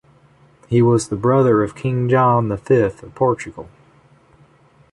[0.67, 3.69] He was the brother of King John the Fifth of Portugal.